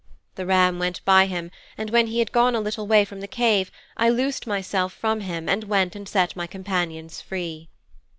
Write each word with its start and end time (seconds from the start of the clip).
The 0.33 0.47
ram 0.47 0.79
went 0.79 1.05
by 1.05 1.27
him, 1.27 1.51
and 1.77 1.91
when 1.91 2.07
he 2.07 2.17
had 2.17 2.31
gone 2.31 2.55
a 2.55 2.59
little 2.59 2.87
way 2.87 3.05
from 3.05 3.21
the 3.21 3.27
cave 3.27 3.71
I 3.95 4.09
loosed 4.09 4.47
myself 4.47 4.93
from 4.93 5.19
him 5.19 5.47
and 5.47 5.65
went 5.65 5.95
and 5.95 6.09
set 6.09 6.35
my 6.35 6.47
companions 6.47 7.21
free.' 7.21 7.69